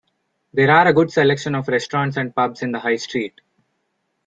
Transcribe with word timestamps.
There 0.51 0.71
are 0.71 0.87
a 0.87 0.93
good 0.93 1.11
selection 1.11 1.53
of 1.53 1.67
restaurants 1.67 2.17
and 2.17 2.33
pubs 2.35 2.63
in 2.63 2.71
the 2.71 2.79
High 2.79 2.95
Street. 2.95 3.39